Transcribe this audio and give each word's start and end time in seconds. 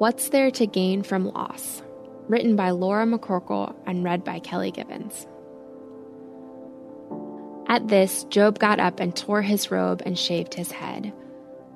What's 0.00 0.30
There 0.30 0.50
to 0.52 0.66
Gain 0.66 1.02
from 1.02 1.26
Loss? 1.26 1.82
Written 2.26 2.56
by 2.56 2.70
Laura 2.70 3.04
McCorkle 3.04 3.74
and 3.86 4.02
read 4.02 4.24
by 4.24 4.38
Kelly 4.38 4.70
Gibbons. 4.70 5.26
At 7.68 7.86
this, 7.86 8.24
Job 8.24 8.58
got 8.58 8.80
up 8.80 8.98
and 8.98 9.14
tore 9.14 9.42
his 9.42 9.70
robe 9.70 10.00
and 10.06 10.18
shaved 10.18 10.54
his 10.54 10.72
head. 10.72 11.12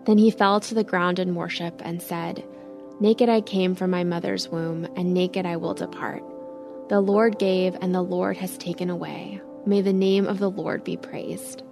Then 0.06 0.16
he 0.16 0.30
fell 0.30 0.58
to 0.60 0.74
the 0.74 0.82
ground 0.82 1.18
in 1.18 1.34
worship 1.34 1.82
and 1.84 2.00
said, 2.00 2.42
Naked 2.98 3.28
I 3.28 3.42
came 3.42 3.74
from 3.74 3.90
my 3.90 4.04
mother's 4.04 4.48
womb, 4.48 4.88
and 4.96 5.12
naked 5.12 5.44
I 5.44 5.58
will 5.58 5.74
depart. 5.74 6.22
The 6.88 7.02
Lord 7.02 7.38
gave, 7.38 7.76
and 7.82 7.94
the 7.94 8.00
Lord 8.00 8.38
has 8.38 8.56
taken 8.56 8.88
away. 8.88 9.42
May 9.66 9.82
the 9.82 9.92
name 9.92 10.26
of 10.26 10.38
the 10.38 10.50
Lord 10.50 10.82
be 10.82 10.96
praised. 10.96 11.62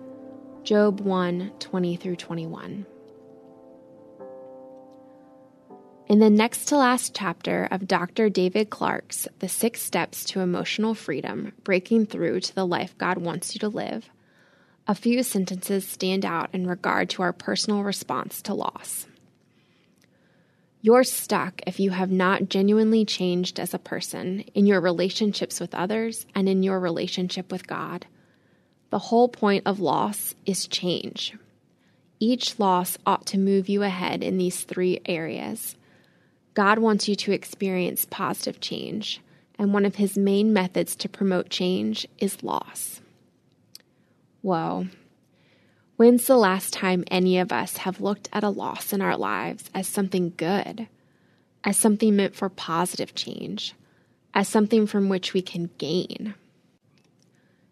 Job 0.65 1.01
1 1.01 1.53
20 1.61 1.97
through 1.97 2.17
21. 2.17 2.85
In 6.13 6.19
the 6.19 6.29
next 6.29 6.67
to 6.67 6.77
last 6.77 7.15
chapter 7.15 7.67
of 7.71 7.89
Dr. 7.89 8.29
David 8.29 8.69
Clark's 8.69 9.27
The 9.39 9.49
Six 9.49 9.81
Steps 9.81 10.25
to 10.25 10.41
Emotional 10.41 10.93
Freedom 10.93 11.55
Breaking 11.65 12.05
Through 12.05 12.41
to 12.41 12.55
the 12.55 12.67
Life 12.67 12.95
God 12.99 13.17
Wants 13.17 13.55
You 13.55 13.61
to 13.61 13.69
Live, 13.71 14.11
a 14.87 14.95
few 14.95 15.23
sentences 15.23 15.89
stand 15.89 16.27
out 16.27 16.51
in 16.53 16.67
regard 16.67 17.09
to 17.09 17.23
our 17.23 17.33
personal 17.33 17.83
response 17.83 18.43
to 18.43 18.53
loss. 18.53 19.07
You're 20.83 21.03
stuck 21.03 21.63
if 21.67 21.81
you 21.81 21.93
have 21.93 22.11
not 22.11 22.51
genuinely 22.51 23.07
changed 23.07 23.59
as 23.59 23.73
a 23.73 23.79
person 23.79 24.41
in 24.55 24.67
your 24.67 24.83
relationships 24.83 25.61
with 25.61 25.75
others 25.75 26.27
and 26.35 26.47
in 26.47 26.63
your 26.63 26.79
relationship 26.79 27.51
with 27.51 27.67
God. 27.67 28.05
The 28.91 28.99
whole 28.99 29.31
point 29.31 29.63
of 29.65 29.81
loss 29.81 30.35
is 30.45 30.69
change. 30.69 31.35
Each 32.21 32.59
loss 32.59 32.99
ought 33.07 33.25
to 33.29 33.39
move 33.39 33.71
you 33.71 33.83
ahead 33.83 34.23
in 34.23 34.37
these 34.37 34.65
three 34.65 35.01
areas 35.07 35.75
God 36.55 36.79
wants 36.79 37.09
you 37.09 37.17
to 37.17 37.33
experience 37.33 38.07
positive 38.11 38.61
change, 38.61 39.21
and 39.59 39.73
one 39.73 39.87
of 39.87 39.95
his 39.95 40.19
main 40.19 40.53
methods 40.53 40.95
to 40.97 41.09
promote 41.09 41.49
change 41.49 42.07
is 42.19 42.43
loss. 42.43 43.01
Whoa. 44.43 44.89
When's 45.97 46.27
the 46.27 46.37
last 46.37 46.73
time 46.73 47.05
any 47.11 47.39
of 47.39 47.53
us 47.53 47.79
have 47.79 48.01
looked 48.01 48.29
at 48.33 48.45
a 48.45 48.51
loss 48.51 48.93
in 48.93 49.01
our 49.01 49.17
lives 49.17 49.71
as 49.75 49.87
something 49.87 50.35
good, 50.37 50.89
as 51.65 51.77
something 51.77 52.17
meant 52.17 52.35
for 52.35 52.49
positive 52.49 53.15
change, 53.15 53.75
as 54.35 54.49
something 54.49 54.87
from 54.87 55.09
which 55.09 55.33
we 55.33 55.43
can 55.43 55.71
gain? 55.79 56.35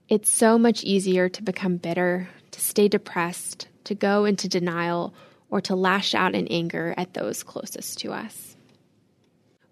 It's 0.09 0.31
so 0.31 0.59
much 0.59 0.85
easier 0.85 1.29
to 1.29 1.43
become 1.43 1.77
bitter, 1.77 2.29
to 2.53 2.61
stay 2.61 2.89
depressed, 2.89 3.69
to 3.85 3.95
go 3.95 4.25
into 4.25 4.49
denial, 4.49 5.13
or 5.51 5.61
to 5.63 5.75
lash 5.75 6.15
out 6.15 6.35
in 6.35 6.47
anger 6.49 6.95
at 6.97 7.15
those 7.15 7.43
closest 7.43 7.99
to 7.99 8.13
us. 8.13 8.57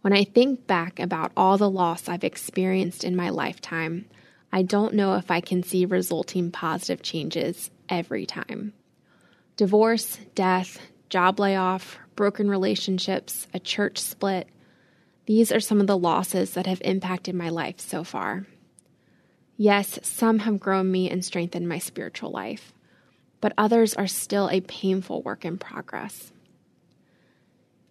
When 0.08 0.16
I 0.16 0.24
think 0.24 0.66
back 0.66 1.00
about 1.00 1.32
all 1.36 1.58
the 1.58 1.68
loss 1.68 2.08
I've 2.08 2.24
experienced 2.24 3.04
in 3.04 3.14
my 3.14 3.28
lifetime, 3.28 4.06
I 4.50 4.62
don't 4.62 4.94
know 4.94 5.16
if 5.16 5.30
I 5.30 5.42
can 5.42 5.62
see 5.62 5.84
resulting 5.84 6.50
positive 6.50 7.02
changes 7.02 7.70
every 7.90 8.24
time. 8.24 8.72
Divorce, 9.58 10.18
death, 10.34 10.80
job 11.10 11.38
layoff, 11.38 11.98
broken 12.16 12.48
relationships, 12.48 13.48
a 13.52 13.60
church 13.60 13.98
split, 13.98 14.48
these 15.26 15.52
are 15.52 15.60
some 15.60 15.78
of 15.78 15.86
the 15.86 15.98
losses 15.98 16.54
that 16.54 16.66
have 16.66 16.80
impacted 16.86 17.34
my 17.34 17.50
life 17.50 17.78
so 17.78 18.02
far. 18.02 18.46
Yes, 19.58 19.98
some 20.02 20.38
have 20.38 20.58
grown 20.58 20.90
me 20.90 21.10
and 21.10 21.22
strengthened 21.22 21.68
my 21.68 21.80
spiritual 21.80 22.30
life, 22.30 22.72
but 23.42 23.52
others 23.58 23.92
are 23.92 24.06
still 24.06 24.48
a 24.48 24.62
painful 24.62 25.20
work 25.20 25.44
in 25.44 25.58
progress. 25.58 26.32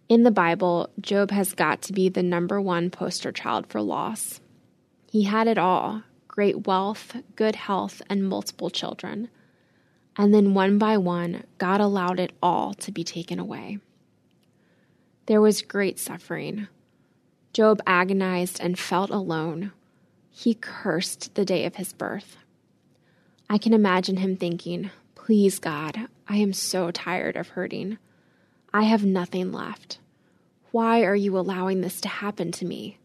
In 0.08 0.22
the 0.22 0.30
Bible, 0.30 0.88
Job 1.00 1.30
has 1.32 1.52
got 1.52 1.82
to 1.82 1.92
be 1.92 2.08
the 2.08 2.22
number 2.22 2.60
one 2.62 2.88
poster 2.88 3.30
child 3.30 3.66
for 3.66 3.82
loss. 3.82 4.40
He 5.10 5.24
had 5.24 5.46
it 5.46 5.58
all 5.58 6.02
great 6.28 6.68
wealth, 6.68 7.16
good 7.34 7.56
health, 7.56 8.00
and 8.08 8.28
multiple 8.28 8.70
children. 8.70 9.28
And 10.16 10.32
then 10.32 10.54
one 10.54 10.78
by 10.78 10.96
one, 10.96 11.42
God 11.58 11.80
allowed 11.80 12.20
it 12.20 12.32
all 12.40 12.74
to 12.74 12.92
be 12.92 13.02
taken 13.02 13.40
away. 13.40 13.78
There 15.26 15.40
was 15.40 15.62
great 15.62 15.98
suffering. 15.98 16.68
Job 17.52 17.82
agonized 17.86 18.60
and 18.60 18.78
felt 18.78 19.10
alone. 19.10 19.72
He 20.30 20.54
cursed 20.54 21.34
the 21.34 21.44
day 21.44 21.64
of 21.64 21.74
his 21.74 21.92
birth. 21.92 22.36
I 23.50 23.58
can 23.58 23.74
imagine 23.74 24.18
him 24.18 24.36
thinking, 24.36 24.90
Please, 25.16 25.58
God, 25.58 26.06
I 26.28 26.36
am 26.36 26.52
so 26.52 26.92
tired 26.92 27.36
of 27.36 27.48
hurting. 27.48 27.98
I 28.72 28.82
have 28.82 29.04
nothing 29.04 29.50
left. 29.50 29.98
Why 30.72 31.04
are 31.04 31.16
you 31.16 31.38
allowing 31.38 31.80
this 31.80 32.00
to 32.02 32.08
happen 32.08 32.52
to 32.52 32.66
me? 32.66 32.98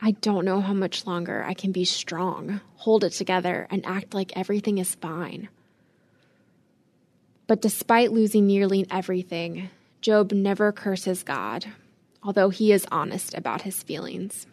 I 0.00 0.12
don't 0.12 0.44
know 0.44 0.60
how 0.60 0.74
much 0.74 1.06
longer 1.06 1.42
I 1.42 1.54
can 1.54 1.72
be 1.72 1.84
strong, 1.84 2.60
hold 2.76 3.04
it 3.04 3.10
together, 3.10 3.66
and 3.70 3.84
act 3.84 4.14
like 4.14 4.36
everything 4.36 4.78
is 4.78 4.94
fine. 4.94 5.48
But 7.46 7.60
despite 7.60 8.12
losing 8.12 8.46
nearly 8.46 8.86
everything, 8.90 9.70
Job 10.00 10.32
never 10.32 10.70
curses 10.72 11.22
God, 11.22 11.66
although 12.22 12.50
he 12.50 12.70
is 12.70 12.86
honest 12.92 13.34
about 13.34 13.62
his 13.62 13.82
feelings. 13.82 14.46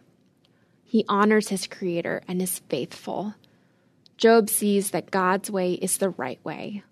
He 0.83 1.05
honors 1.07 1.49
his 1.49 1.67
Creator 1.67 2.23
and 2.27 2.41
is 2.41 2.59
faithful. 2.67 3.35
Job 4.17 4.49
sees 4.49 4.91
that 4.91 5.11
God's 5.11 5.51
way 5.51 5.73
is 5.73 5.97
the 5.97 6.09
right 6.09 6.43
way. 6.43 6.83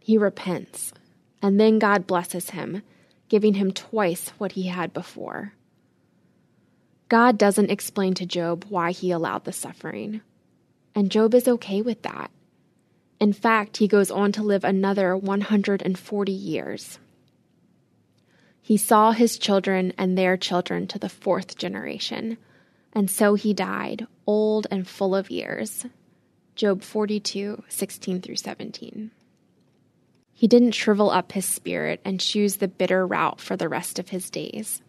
He 0.00 0.18
repents, 0.18 0.92
and 1.40 1.60
then 1.60 1.78
God 1.78 2.06
blesses 2.06 2.50
him, 2.50 2.82
giving 3.28 3.54
him 3.54 3.72
twice 3.72 4.30
what 4.38 4.52
he 4.52 4.68
had 4.68 4.92
before. 4.92 5.52
God 7.08 7.38
doesn't 7.38 7.70
explain 7.70 8.14
to 8.14 8.26
Job 8.26 8.64
why 8.68 8.90
he 8.92 9.10
allowed 9.10 9.44
the 9.44 9.52
suffering, 9.52 10.20
and 10.94 11.10
Job 11.10 11.34
is 11.34 11.46
okay 11.46 11.80
with 11.80 12.02
that. 12.02 12.30
In 13.20 13.32
fact, 13.32 13.78
he 13.78 13.88
goes 13.88 14.10
on 14.10 14.32
to 14.32 14.42
live 14.42 14.64
another 14.64 15.16
140 15.16 16.32
years. 16.32 16.98
He 18.60 18.76
saw 18.76 19.12
his 19.12 19.38
children 19.38 19.92
and 19.96 20.18
their 20.18 20.36
children 20.36 20.86
to 20.88 20.98
the 20.98 21.08
fourth 21.08 21.56
generation, 21.56 22.36
and 22.92 23.10
so 23.10 23.34
he 23.34 23.54
died, 23.54 24.06
old 24.26 24.66
and 24.70 24.88
full 24.88 25.14
of 25.14 25.30
years. 25.30 25.86
Job 26.56 26.82
42, 26.82 27.62
16 27.68 28.20
through 28.20 28.36
17. 28.36 29.10
He 30.38 30.46
didn't 30.46 30.72
shrivel 30.72 31.10
up 31.10 31.32
his 31.32 31.46
spirit 31.46 32.02
and 32.04 32.20
choose 32.20 32.56
the 32.56 32.68
bitter 32.68 33.06
route 33.06 33.40
for 33.40 33.56
the 33.56 33.70
rest 33.70 33.98
of 33.98 34.10
his 34.10 34.28
days. 34.28 34.82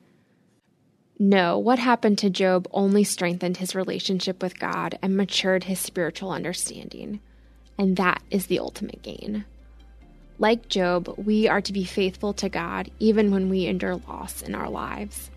No, 1.17 1.57
what 1.57 1.79
happened 1.79 2.17
to 2.17 2.29
Job 2.29 2.67
only 2.71 3.05
strengthened 3.05 3.55
his 3.55 3.73
relationship 3.73 4.43
with 4.43 4.59
God 4.59 4.99
and 5.01 5.15
matured 5.15 5.63
his 5.63 5.79
spiritual 5.79 6.31
understanding. 6.31 7.21
And 7.77 7.95
that 7.95 8.21
is 8.29 8.47
the 8.47 8.59
ultimate 8.59 9.01
gain. 9.01 9.45
Like 10.37 10.67
Job, 10.67 11.15
we 11.17 11.47
are 11.47 11.61
to 11.61 11.71
be 11.71 11.85
faithful 11.85 12.33
to 12.33 12.49
God 12.49 12.91
even 12.99 13.31
when 13.31 13.49
we 13.49 13.67
endure 13.67 13.95
loss 13.95 14.41
in 14.41 14.53
our 14.53 14.69
lives. 14.69 15.31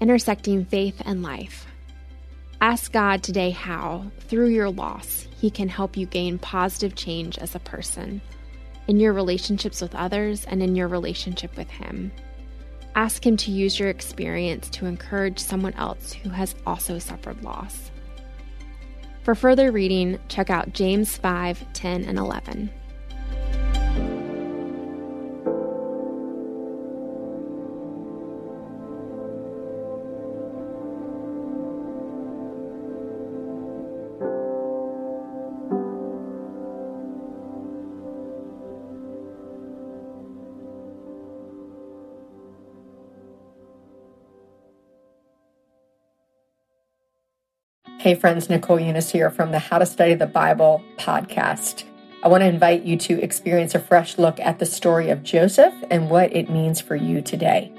Intersecting 0.00 0.64
faith 0.64 1.02
and 1.04 1.22
life. 1.22 1.66
Ask 2.62 2.90
God 2.90 3.22
today 3.22 3.50
how, 3.50 4.10
through 4.18 4.48
your 4.48 4.70
loss, 4.70 5.28
He 5.38 5.50
can 5.50 5.68
help 5.68 5.94
you 5.94 6.06
gain 6.06 6.38
positive 6.38 6.94
change 6.94 7.36
as 7.36 7.54
a 7.54 7.60
person 7.60 8.22
in 8.88 9.00
your 9.00 9.12
relationships 9.12 9.80
with 9.80 9.94
others, 9.94 10.44
and 10.44 10.62
in 10.62 10.76
your 10.76 10.88
relationship 10.88 11.56
with 11.56 11.68
Him. 11.70 12.12
Ask 12.94 13.26
Him 13.26 13.36
to 13.38 13.50
use 13.50 13.78
your 13.78 13.88
experience 13.88 14.68
to 14.70 14.86
encourage 14.86 15.38
someone 15.38 15.74
else 15.74 16.12
who 16.12 16.30
has 16.30 16.54
also 16.66 16.98
suffered 16.98 17.42
loss. 17.42 17.90
For 19.22 19.34
further 19.34 19.72
reading, 19.72 20.18
check 20.28 20.50
out 20.50 20.72
James 20.72 21.16
5 21.16 21.72
10 21.72 22.04
and 22.04 22.18
11. 22.18 22.70
Hey, 48.06 48.14
friends, 48.14 48.48
Nicole 48.48 48.78
Unice 48.78 49.10
here 49.10 49.30
from 49.30 49.50
the 49.50 49.58
How 49.58 49.78
to 49.78 49.84
Study 49.84 50.14
the 50.14 50.28
Bible 50.28 50.80
podcast. 50.96 51.82
I 52.22 52.28
want 52.28 52.42
to 52.42 52.46
invite 52.46 52.84
you 52.84 52.96
to 52.98 53.20
experience 53.20 53.74
a 53.74 53.80
fresh 53.80 54.16
look 54.16 54.38
at 54.38 54.60
the 54.60 54.64
story 54.64 55.10
of 55.10 55.24
Joseph 55.24 55.74
and 55.90 56.08
what 56.08 56.32
it 56.32 56.48
means 56.48 56.80
for 56.80 56.94
you 56.94 57.20
today. 57.20 57.72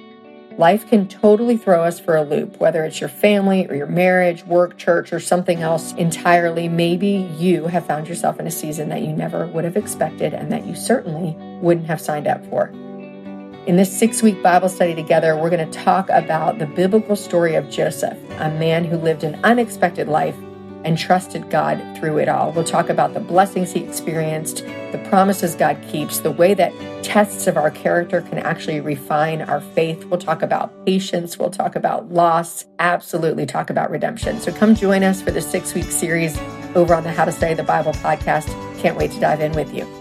Life 0.57 0.85
can 0.89 1.07
totally 1.07 1.55
throw 1.55 1.81
us 1.81 1.97
for 2.01 2.17
a 2.17 2.23
loop, 2.23 2.59
whether 2.59 2.83
it's 2.83 2.99
your 2.99 3.07
family 3.07 3.67
or 3.69 3.75
your 3.75 3.87
marriage, 3.87 4.43
work, 4.43 4.77
church, 4.77 5.13
or 5.13 5.21
something 5.21 5.61
else 5.61 5.93
entirely. 5.93 6.67
Maybe 6.67 7.33
you 7.37 7.67
have 7.67 7.85
found 7.85 8.09
yourself 8.09 8.37
in 8.37 8.47
a 8.47 8.51
season 8.51 8.89
that 8.89 9.03
you 9.03 9.13
never 9.13 9.47
would 9.47 9.63
have 9.63 9.77
expected 9.77 10.33
and 10.33 10.51
that 10.51 10.65
you 10.65 10.75
certainly 10.75 11.37
wouldn't 11.61 11.87
have 11.87 12.01
signed 12.01 12.27
up 12.27 12.45
for. 12.47 12.69
In 13.67 13.75
this 13.75 13.91
six 13.91 14.23
week 14.23 14.41
Bible 14.41 14.69
study 14.69 14.95
together, 14.95 15.35
we're 15.35 15.49
going 15.49 15.69
to 15.69 15.79
talk 15.79 16.09
about 16.09 16.57
the 16.57 16.65
biblical 16.65 17.17
story 17.17 17.55
of 17.55 17.69
Joseph, 17.69 18.17
a 18.39 18.49
man 18.49 18.85
who 18.85 18.95
lived 18.95 19.25
an 19.25 19.35
unexpected 19.43 20.07
life 20.07 20.37
and 20.85 20.97
trusted 20.97 21.49
God 21.49 21.83
through 21.97 22.19
it 22.19 22.29
all. 22.29 22.53
We'll 22.53 22.63
talk 22.63 22.87
about 22.87 23.13
the 23.13 23.19
blessings 23.19 23.73
he 23.73 23.83
experienced, 23.83 24.65
the 24.93 25.05
promises 25.09 25.53
God 25.53 25.77
keeps, 25.89 26.19
the 26.19 26.31
way 26.31 26.53
that 26.53 26.71
tests 27.03 27.45
of 27.45 27.57
our 27.57 27.69
character 27.69 28.21
can 28.21 28.37
actually 28.37 28.79
refine 28.79 29.41
our 29.41 29.59
faith. 29.59 30.05
We'll 30.05 30.21
talk 30.21 30.41
about 30.41 30.85
patience. 30.85 31.37
We'll 31.37 31.49
talk 31.49 31.75
about 31.75 32.09
loss. 32.09 32.63
Absolutely 32.79 33.45
talk 33.45 33.69
about 33.69 33.91
redemption. 33.91 34.39
So 34.39 34.53
come 34.53 34.75
join 34.75 35.03
us 35.03 35.21
for 35.21 35.31
the 35.31 35.41
six 35.41 35.73
week 35.73 35.91
series 35.91 36.37
over 36.73 36.95
on 36.95 37.03
the 37.03 37.11
How 37.11 37.25
to 37.25 37.33
Study 37.33 37.55
the 37.55 37.63
Bible 37.63 37.91
podcast. 37.91 38.47
Can't 38.79 38.95
wait 38.95 39.11
to 39.11 39.19
dive 39.19 39.41
in 39.41 39.51
with 39.51 39.73
you. 39.73 39.96